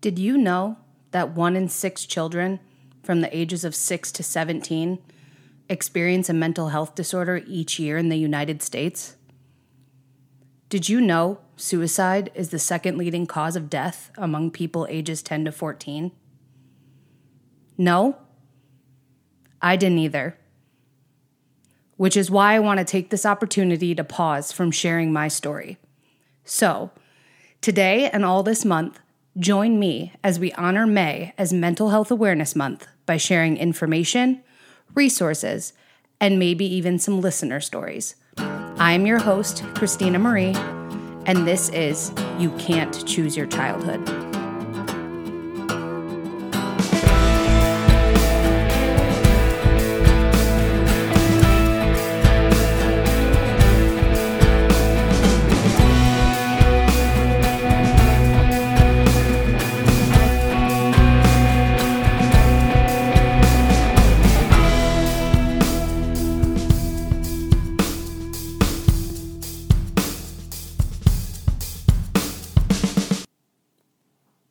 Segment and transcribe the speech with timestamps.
[0.00, 0.78] Did you know
[1.10, 2.60] that one in six children
[3.02, 4.98] from the ages of 6 to 17
[5.68, 9.16] experience a mental health disorder each year in the United States?
[10.70, 15.44] Did you know suicide is the second leading cause of death among people ages 10
[15.46, 16.12] to 14?
[17.76, 18.16] No?
[19.60, 20.38] I didn't either.
[21.96, 25.76] Which is why I want to take this opportunity to pause from sharing my story.
[26.44, 26.90] So,
[27.60, 28.98] today and all this month,
[29.38, 34.42] join me as we honor May as Mental Health Awareness Month by sharing information,
[34.94, 35.72] resources,
[36.20, 38.16] and maybe even some listener stories.
[38.38, 40.54] I am your host, Christina Marie,
[41.26, 44.29] and this is You Can't Choose Your Childhood.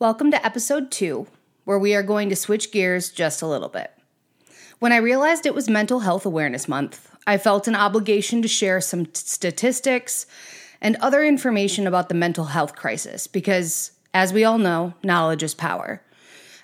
[0.10, 1.28] Welcome to episode two,
[1.66, 3.92] where we are going to switch gears just a little bit.
[4.80, 8.82] When I realized it was Mental Health Awareness Month, I felt an obligation to share
[8.82, 10.26] some t- statistics
[10.82, 15.54] and other information about the mental health crisis because, as we all know, knowledge is
[15.54, 16.02] power.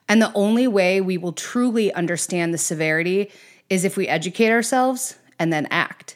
[0.10, 3.30] And the only way we will truly understand the severity
[3.70, 6.15] is if we educate ourselves and then act.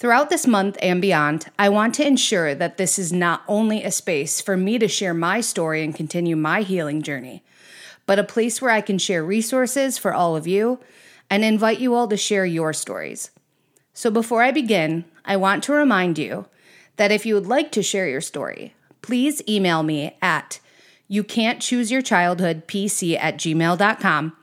[0.00, 3.90] Throughout this month and beyond, I want to ensure that this is not only a
[3.90, 7.44] space for me to share my story and continue my healing journey,
[8.06, 10.80] but a place where I can share resources for all of you
[11.28, 13.30] and invite you all to share your stories.
[13.92, 16.46] So before I begin, I want to remind you
[16.96, 20.60] that if you would like to share your story, please email me at
[21.08, 24.34] you can't choose your childhood pc at gmail.com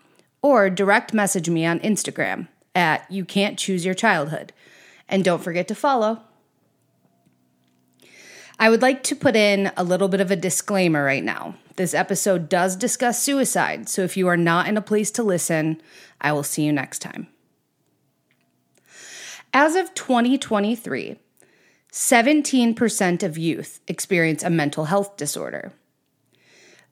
[0.44, 4.54] or direct message me on Instagram at you can't choose your childhood.
[5.10, 6.22] And don't forget to follow.
[8.60, 11.56] I would like to put in a little bit of a disclaimer right now.
[11.76, 15.80] This episode does discuss suicide, so if you are not in a place to listen,
[16.20, 17.28] I will see you next time.
[19.54, 21.20] As of 2023,
[21.92, 25.74] 17% of youth experience a mental health disorder.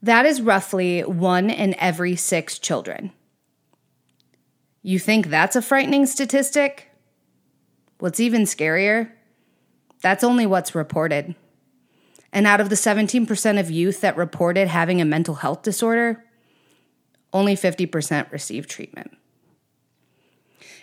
[0.02, 3.12] That is roughly one in every six children.
[4.84, 6.92] You think that's a frightening statistic?
[8.00, 9.12] What's even scarier,
[10.02, 11.36] that's only what's reported.
[12.32, 16.24] And out of the 17% of youth that reported having a mental health disorder,
[17.32, 19.18] only 50% received treatment.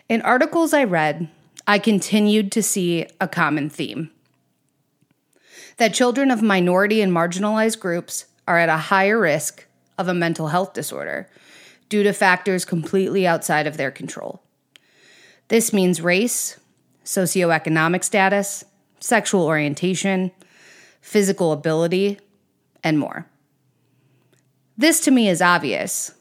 [0.09, 1.29] In articles I read,
[1.67, 4.11] I continued to see a common theme
[5.77, 9.67] that children of minority and marginalized groups are at a higher risk
[9.99, 11.29] of a mental health disorder
[11.89, 14.43] due to factors completely outside of their control.
[15.49, 16.59] This means race,
[17.05, 18.65] socioeconomic status,
[19.01, 20.31] sexual orientation,
[21.01, 22.19] physical ability,
[22.85, 23.27] and more.
[24.77, 26.13] This to me is obvious,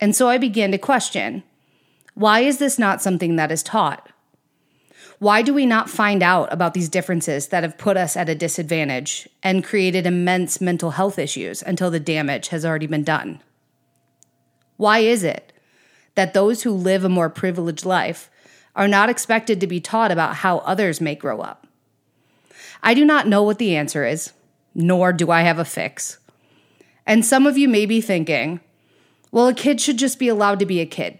[0.00, 1.42] and so I began to question
[2.14, 4.10] why is this not something that is taught?
[5.20, 8.34] Why do we not find out about these differences that have put us at a
[8.34, 13.40] disadvantage and created immense mental health issues until the damage has already been done?
[14.76, 15.52] Why is it
[16.14, 18.30] that those who live a more privileged life
[18.80, 21.66] are not expected to be taught about how others may grow up.
[22.82, 24.32] I do not know what the answer is,
[24.74, 26.18] nor do I have a fix.
[27.04, 28.60] And some of you may be thinking,
[29.30, 31.18] well, a kid should just be allowed to be a kid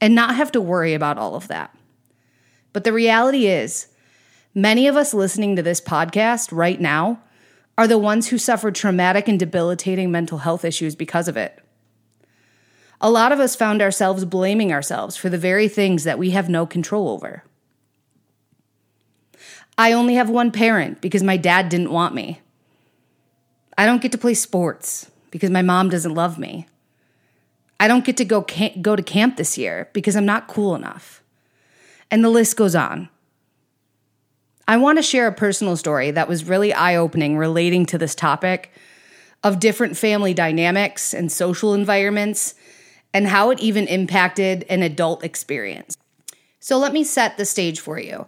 [0.00, 1.72] and not have to worry about all of that.
[2.72, 3.86] But the reality is,
[4.52, 7.22] many of us listening to this podcast right now
[7.78, 11.59] are the ones who suffered traumatic and debilitating mental health issues because of it
[13.00, 16.48] a lot of us found ourselves blaming ourselves for the very things that we have
[16.48, 17.44] no control over.
[19.78, 22.40] I only have one parent because my dad didn't want me.
[23.78, 26.66] I don't get to play sports because my mom doesn't love me.
[27.78, 28.44] I don't get to go
[28.82, 31.22] go to camp this year because I'm not cool enough.
[32.10, 33.08] And the list goes on.
[34.68, 38.70] I want to share a personal story that was really eye-opening relating to this topic
[39.42, 42.54] of different family dynamics and social environments
[43.12, 45.96] and how it even impacted an adult experience.
[46.60, 48.26] So let me set the stage for you.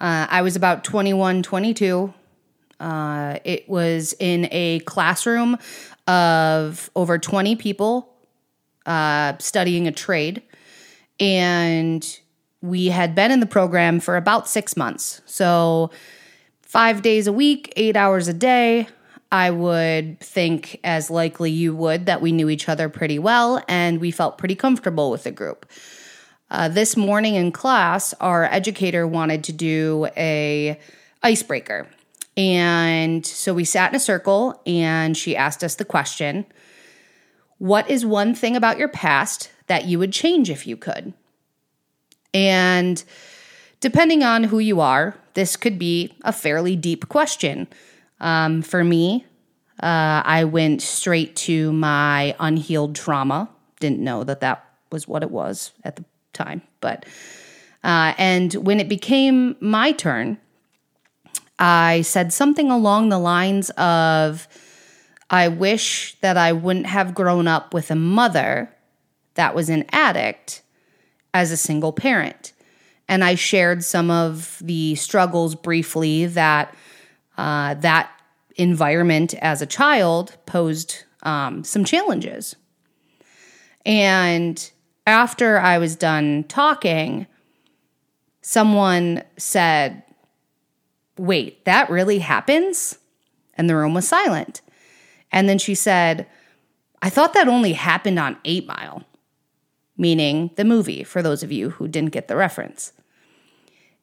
[0.00, 2.12] Uh, I was about 21, 22.
[2.80, 5.58] Uh, it was in a classroom
[6.06, 8.12] of over 20 people
[8.86, 10.42] uh, studying a trade.
[11.20, 12.18] And
[12.60, 15.20] we had been in the program for about six months.
[15.26, 15.90] So,
[16.62, 18.88] five days a week, eight hours a day.
[19.34, 24.00] I would think as likely you would that we knew each other pretty well and
[24.00, 25.66] we felt pretty comfortable with the group.
[26.52, 30.78] Uh, this morning in class, our educator wanted to do a
[31.24, 31.88] icebreaker.
[32.36, 36.46] And so we sat in a circle and she asked us the question
[37.58, 41.12] What is one thing about your past that you would change if you could?
[42.32, 43.02] And
[43.80, 47.66] depending on who you are, this could be a fairly deep question.
[48.24, 49.26] Um, for me,
[49.80, 53.50] uh, I went straight to my unhealed trauma.
[53.80, 56.62] Didn't know that that was what it was at the time.
[56.80, 57.04] But
[57.84, 60.38] uh, and when it became my turn,
[61.58, 64.48] I said something along the lines of,
[65.28, 68.74] "I wish that I wouldn't have grown up with a mother
[69.34, 70.62] that was an addict
[71.34, 72.52] as a single parent."
[73.06, 76.74] And I shared some of the struggles briefly that
[77.36, 78.10] uh, that
[78.56, 82.56] environment as a child posed um, some challenges.
[83.84, 84.70] And
[85.06, 87.26] after I was done talking,
[88.42, 90.02] someone said,
[91.16, 92.98] Wait, that really happens?
[93.54, 94.62] And the room was silent.
[95.30, 96.26] And then she said,
[97.02, 99.04] I thought that only happened on Eight Mile,
[99.96, 102.92] meaning the movie, for those of you who didn't get the reference.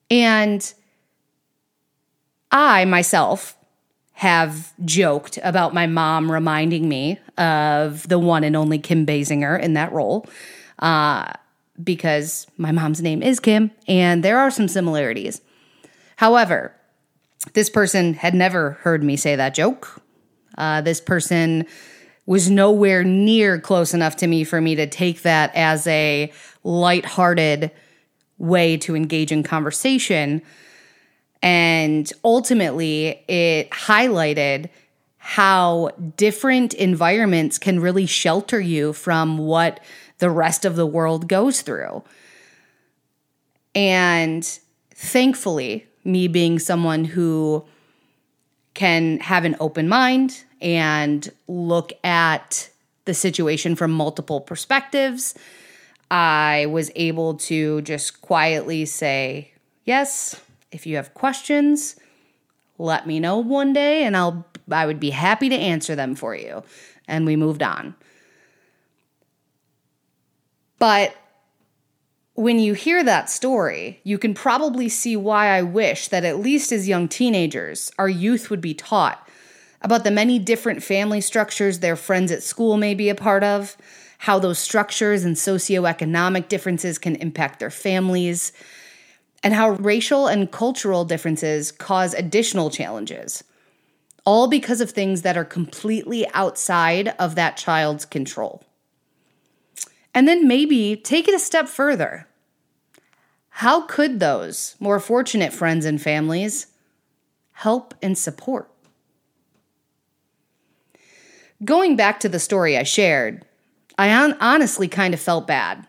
[0.10, 0.74] And
[2.52, 3.58] I myself
[4.22, 9.74] have joked about my mom reminding me of the one and only Kim Basinger in
[9.74, 10.28] that role
[10.78, 11.34] uh,
[11.84, 15.42] because my mom's name is Kim, and there are some similarities.
[16.18, 16.72] However,
[17.54, 20.00] this person had never heard me say that joke.
[20.56, 21.66] Uh, this person
[22.28, 26.32] was nowhere near close enough to me for me to take that as a
[26.64, 27.72] lighthearted
[28.38, 30.44] way to engage in conversation.
[31.42, 34.70] And ultimately, it highlighted
[35.18, 39.80] how different environments can really shelter you from what
[40.20, 42.04] the rest of the world goes through.
[43.74, 44.44] And
[44.94, 47.66] thankfully, me being someone who
[48.74, 52.70] can have an open mind and look at
[53.06, 55.36] the situation from multiple perspectives,
[56.10, 59.52] I was able to just quietly say,
[59.86, 60.40] Yes,
[60.72, 61.96] if you have questions,
[62.78, 66.36] let me know one day and I'll I would be happy to answer them for
[66.36, 66.64] you.
[67.08, 67.96] And we moved on.
[70.80, 71.16] But
[72.34, 76.72] when you hear that story, you can probably see why I wish that at least
[76.72, 79.28] as young teenagers, our youth would be taught
[79.82, 83.76] about the many different family structures their friends at school may be a part of,
[84.20, 88.54] how those structures and socioeconomic differences can impact their families,
[89.44, 93.44] and how racial and cultural differences cause additional challenges,
[94.26, 98.64] all because of things that are completely outside of that child's control.
[100.14, 102.28] And then maybe take it a step further.
[103.56, 106.68] How could those more fortunate friends and families
[107.54, 108.70] help and support?
[111.64, 113.46] Going back to the story I shared,
[113.98, 114.10] I
[114.40, 115.86] honestly kind of felt bad.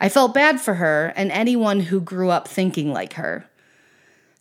[0.00, 3.46] I felt bad for her and anyone who grew up thinking like her.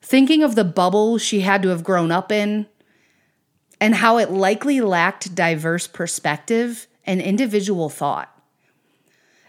[0.01, 2.68] Thinking of the bubble she had to have grown up in
[3.81, 8.31] and how it likely lacked diverse perspective and individual thought.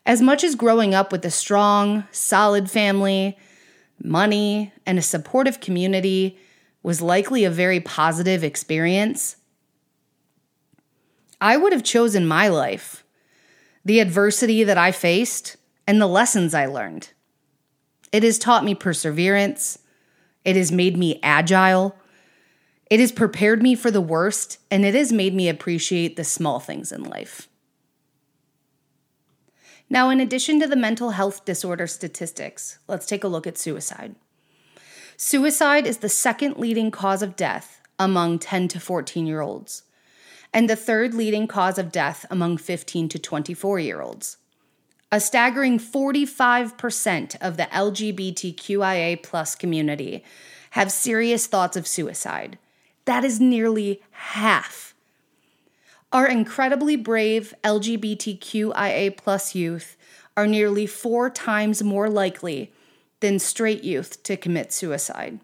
[0.07, 3.37] As much as growing up with a strong, solid family,
[4.03, 6.39] money, and a supportive community
[6.83, 9.37] was likely a very positive experience,
[11.41, 13.05] I would have chosen my life,
[13.85, 15.58] the adversity that I faced,
[15.89, 17.09] and the lessons I learned.
[18.13, 19.79] It has taught me perseverance.
[20.45, 21.97] It has made me agile.
[22.91, 26.61] It has prepared me for the worst, and it has made me appreciate the small
[26.61, 27.49] things in life.
[29.89, 34.15] Now, in addition to the mental health disorder statistics, let's take a look at suicide.
[35.17, 39.85] Suicide is the second leading cause of death among 10 to 14 year olds,
[40.53, 44.37] and the third leading cause of death among 15 to 24 year olds.
[45.11, 50.23] A staggering 45% of the LGBTQIA plus community
[50.73, 52.59] have serious thoughts of suicide.
[53.07, 54.89] That is nearly half
[56.11, 59.97] our incredibly brave LGBTQIA plus youth
[60.39, 62.73] are nearly four times more likely
[63.21, 65.41] than straight youth to commit suicide.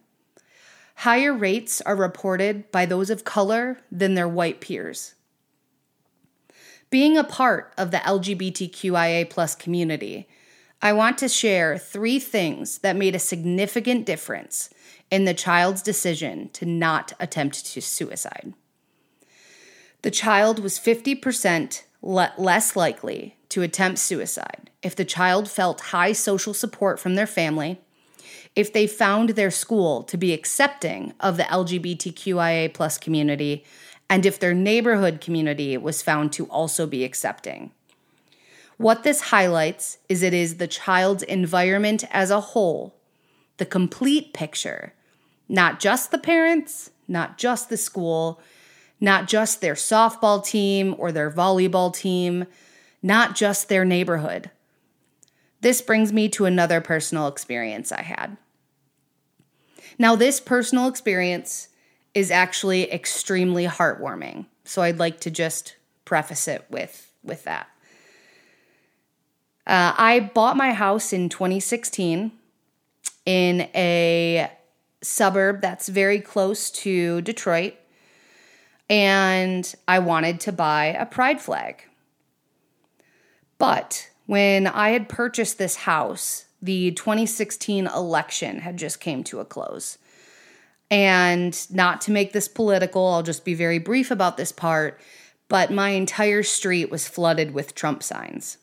[0.98, 5.13] Higher rates are reported by those of color than their white peers.
[6.94, 10.28] Being a part of the LGBTQIA plus community,
[10.80, 14.70] I want to share three things that made a significant difference
[15.10, 18.54] in the child's decision to not attempt to suicide.
[20.02, 26.12] The child was 50% le- less likely to attempt suicide if the child felt high
[26.12, 27.80] social support from their family,
[28.54, 33.64] if they found their school to be accepting of the LGBTQIA plus community,
[34.08, 37.70] and if their neighborhood community was found to also be accepting.
[38.76, 42.94] What this highlights is it is the child's environment as a whole,
[43.58, 44.92] the complete picture,
[45.48, 48.40] not just the parents, not just the school,
[49.00, 52.46] not just their softball team or their volleyball team,
[53.02, 54.50] not just their neighborhood.
[55.60, 58.36] This brings me to another personal experience I had.
[59.98, 61.68] Now, this personal experience
[62.14, 64.46] is actually extremely heartwarming.
[64.64, 67.68] So I'd like to just preface it with, with that.
[69.66, 72.32] Uh, I bought my house in 2016
[73.24, 74.50] in a
[75.02, 77.74] suburb that's very close to Detroit,
[78.90, 81.84] and I wanted to buy a pride flag.
[83.56, 89.44] But when I had purchased this house, the 2016 election had just came to a
[89.44, 89.98] close.
[90.94, 95.00] And not to make this political, I'll just be very brief about this part,
[95.48, 98.58] but my entire street was flooded with Trump signs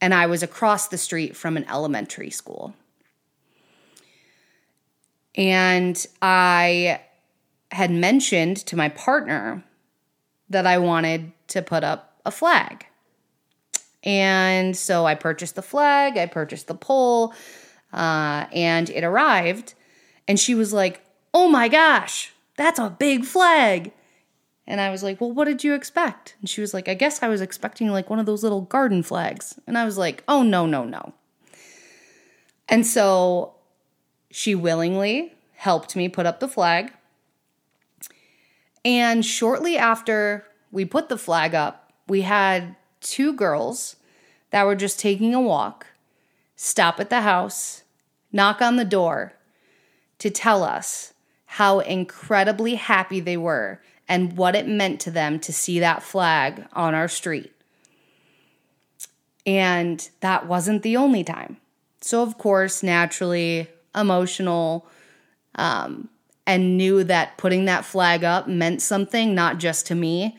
[0.00, 2.74] and I was across the street from an elementary school.
[5.34, 7.02] And I
[7.70, 9.62] had mentioned to my partner
[10.48, 12.86] that I wanted to put up a flag.
[14.04, 17.34] And so I purchased the flag, I purchased the pole,
[17.92, 19.74] uh, and it arrived.
[20.26, 23.92] And she was like, Oh my gosh, that's a big flag.
[24.66, 26.36] And I was like, Well, what did you expect?
[26.40, 29.02] And she was like, I guess I was expecting like one of those little garden
[29.02, 29.58] flags.
[29.66, 31.12] And I was like, Oh, no, no, no.
[32.68, 33.54] And so
[34.30, 36.92] she willingly helped me put up the flag.
[38.84, 43.96] And shortly after we put the flag up, we had two girls
[44.50, 45.86] that were just taking a walk
[46.56, 47.84] stop at the house,
[48.32, 49.32] knock on the door
[50.18, 51.14] to tell us
[51.54, 56.64] how incredibly happy they were and what it meant to them to see that flag
[56.74, 57.52] on our street.
[59.44, 61.56] And that wasn't the only time.
[62.00, 63.66] So, of course, naturally
[63.96, 64.86] emotional,
[65.56, 66.08] um,
[66.46, 70.38] and knew that putting that flag up meant something, not just to me,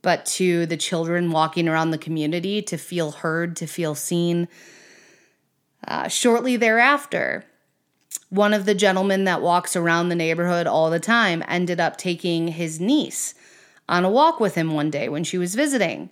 [0.00, 4.46] but to the children walking around the community to feel heard, to feel seen.
[5.88, 7.44] Uh, shortly thereafter,
[8.32, 12.48] one of the gentlemen that walks around the neighborhood all the time ended up taking
[12.48, 13.34] his niece
[13.90, 16.08] on a walk with him one day when she was visiting.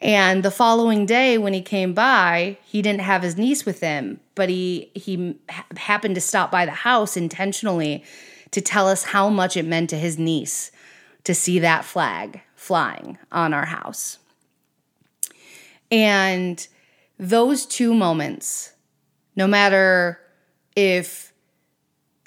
[0.00, 4.20] And the following day when he came by, he didn't have his niece with him,
[4.36, 5.36] but he he
[5.76, 8.04] happened to stop by the house intentionally
[8.52, 10.70] to tell us how much it meant to his niece
[11.24, 14.18] to see that flag flying on our house.
[15.90, 16.64] And
[17.18, 18.72] those two moments,
[19.34, 20.20] no matter
[20.76, 21.32] if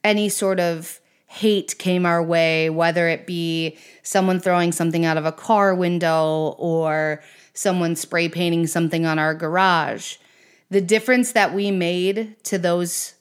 [0.04, 5.26] any sort of hate came our way, whether it be someone throwing something out of
[5.26, 7.22] a car window or
[7.54, 10.18] someone spray painting something on our garage.
[10.72, 13.14] The difference that we made to those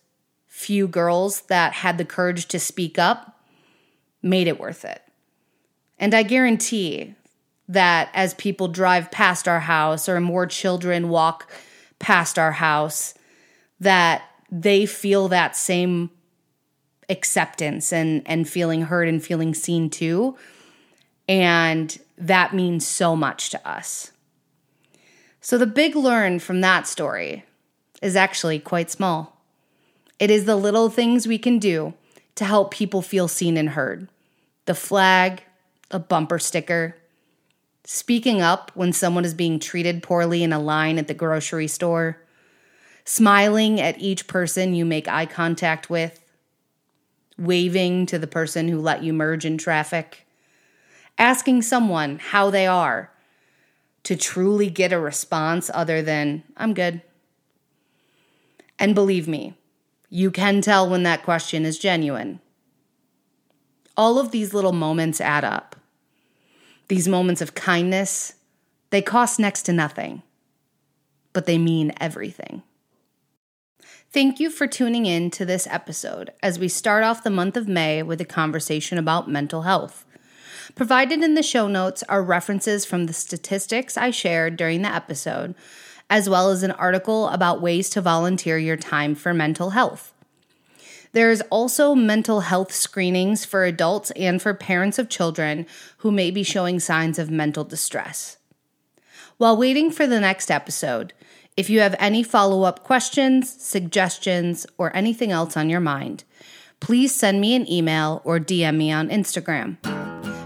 [0.47, 3.43] few girls that had the courage to speak up
[4.23, 5.03] made it worth it.
[5.99, 7.15] And I guarantee
[7.69, 11.51] that as people drive past our house or more children walk
[11.99, 13.15] past our house,
[13.81, 16.11] that they feel that same
[17.09, 20.37] acceptance and and feeling heard and feeling seen too.
[21.29, 24.13] And that means so much to us.
[25.41, 27.45] So the big learn from that story
[28.03, 29.41] is actually quite small.
[30.19, 31.95] It is the little things we can do
[32.35, 34.09] to help people feel seen and heard.
[34.67, 35.43] The flag
[35.91, 36.97] a bumper sticker
[37.85, 42.21] speaking up when someone is being treated poorly in a line at the grocery store
[43.09, 46.23] smiling at each person you make eye contact with,
[47.39, 50.27] waving to the person who let you merge in traffic,
[51.17, 53.11] asking someone how they are
[54.03, 57.01] to truly get a response other than, I'm good.
[58.79, 59.55] And believe me,
[60.11, 62.41] you can tell when that question is genuine.
[63.97, 65.77] All of these little moments add up.
[66.89, 68.35] These moments of kindness,
[68.91, 70.23] they cost next to nothing,
[71.33, 72.63] but they mean everything.
[74.11, 77.69] Thank you for tuning in to this episode as we start off the month of
[77.69, 80.07] May with a conversation about mental health.
[80.75, 85.55] Provided in the show notes are references from the statistics I shared during the episode,
[86.09, 90.15] as well as an article about ways to volunteer your time for mental health.
[91.13, 95.67] There is also mental health screenings for adults and for parents of children
[95.99, 98.39] who may be showing signs of mental distress.
[99.37, 101.13] While waiting for the next episode,
[101.59, 106.23] if you have any follow up questions, suggestions, or anything else on your mind,
[106.79, 109.77] please send me an email or DM me on Instagram.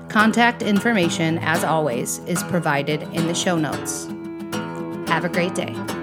[0.09, 4.07] Contact information, as always, is provided in the show notes.
[5.07, 6.02] Have a great day.